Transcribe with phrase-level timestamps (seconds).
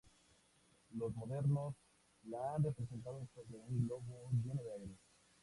[0.97, 1.75] Los modernos
[2.23, 4.97] la han representado sobre un globo lleno de aire.